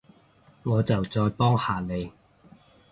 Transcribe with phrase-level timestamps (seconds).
[0.63, 2.11] 我就再幫下你